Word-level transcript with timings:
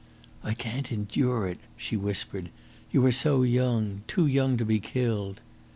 "I 0.43 0.55
can't 0.55 0.91
endure 0.91 1.45
it!" 1.47 1.59
she 1.77 1.95
whispered. 1.95 2.49
"You 2.89 3.05
are 3.05 3.11
so 3.11 3.43
young 3.43 4.01
too 4.07 4.25
young 4.25 4.57
to 4.57 4.65
be 4.65 4.79
killed." 4.79 5.41